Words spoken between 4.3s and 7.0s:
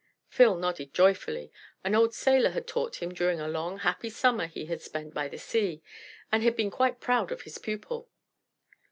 he had spent by the sea, and had been quite